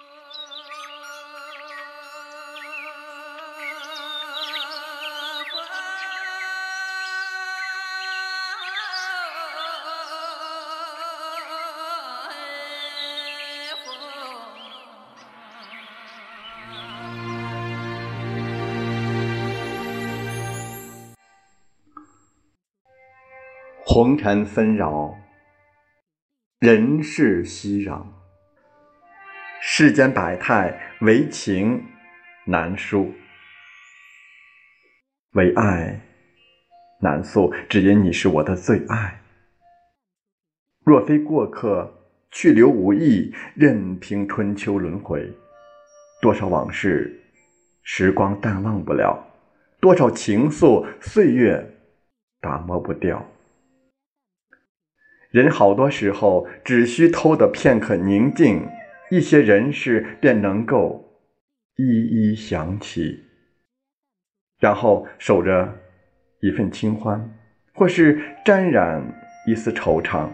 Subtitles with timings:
[0.00, 0.24] 啊。
[23.86, 25.14] 红尘纷扰。
[26.58, 28.23] 人世熙攘。
[29.66, 31.82] 世间百态，唯情
[32.44, 33.10] 难书，
[35.32, 35.98] 唯爱
[37.00, 37.50] 难诉。
[37.66, 39.22] 只因你是我的最爱。
[40.84, 41.90] 若非过客，
[42.30, 45.32] 去留无意，任凭春秋轮回。
[46.20, 47.22] 多少往事，
[47.82, 49.18] 时光淡忘不了；
[49.80, 51.74] 多少情愫，岁月
[52.38, 53.26] 打磨不掉。
[55.30, 58.68] 人好多时候只需偷得片刻宁静，
[59.14, 61.20] 一些人事便能够
[61.76, 63.22] 一一想起，
[64.58, 65.72] 然后守着
[66.40, 67.32] 一份清欢，
[67.74, 69.00] 或是沾染
[69.46, 70.28] 一丝惆怅，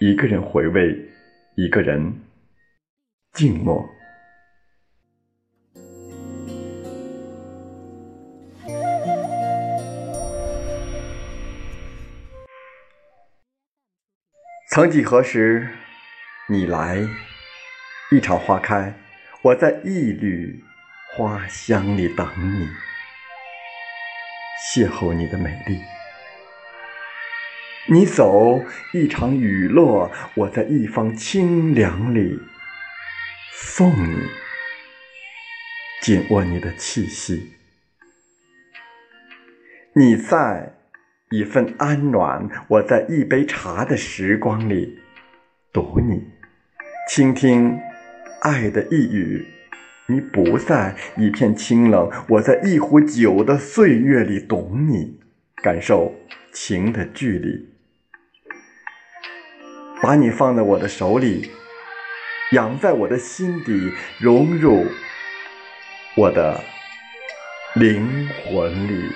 [0.00, 0.94] 一个人回味，
[1.54, 2.20] 一个人
[3.32, 3.88] 静默。
[14.68, 15.66] 曾几何时，
[16.50, 16.98] 你来，
[18.10, 18.94] 一场花开，
[19.42, 20.62] 我在一缕
[21.12, 22.68] 花香里等你，
[24.72, 25.80] 邂逅你的美丽。
[27.88, 32.38] 你走，一场雨落，我在一方清凉里
[33.52, 34.28] 送你，
[36.00, 37.52] 紧握你的气息。
[39.94, 40.72] 你在。
[41.30, 44.96] 一份安暖，我在一杯茶的时光里
[45.72, 46.22] 读你，
[47.10, 47.76] 倾听
[48.46, 49.44] 爱的一语。
[50.06, 55.18] 你不在一片清冷，我在一壶酒的岁月里懂你，
[55.64, 56.14] 感受
[56.52, 57.68] 情的距离。
[60.00, 61.50] 把你放在我的手里，
[62.52, 63.90] 养在我的心底，
[64.20, 64.86] 融入
[66.16, 66.62] 我的
[67.74, 69.10] 灵魂里。